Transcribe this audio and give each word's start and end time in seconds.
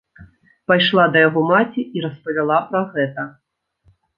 Пайшла 0.69 1.05
да 1.17 1.21
яго 1.27 1.43
маці 1.51 1.81
і 1.99 2.05
распавяла 2.07 2.57
пра 2.73 2.81
гэта. 2.97 3.21